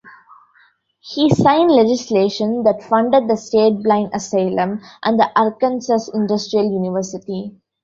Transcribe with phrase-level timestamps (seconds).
[1.01, 7.55] He signed legislation that funded the State Blind Asylum and the Arkansas Industrial University.